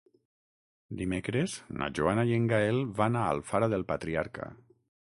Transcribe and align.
Dimecres 1.01 1.53
na 1.81 1.91
Joana 2.01 2.25
i 2.31 2.35
en 2.41 2.49
Gaël 2.55 2.83
van 3.03 3.21
a 3.23 3.31
Alfara 3.37 3.71
del 3.77 3.87
Patriarca. 3.95 4.53